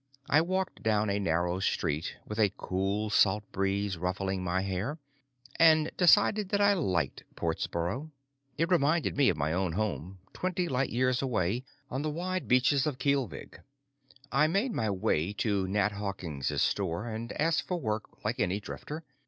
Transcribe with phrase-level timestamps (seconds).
[0.27, 4.97] I walked down a narrow street with a cool salt breeze ruffling my hair
[5.59, 8.09] and decided that I liked Portsboro.
[8.57, 12.87] It reminded me of my own home, twenty light years away on the wide beaches
[12.87, 13.59] of Kealvigh.
[14.31, 19.03] I made my way to Nat Hawkins' store and asked for work like any drifter.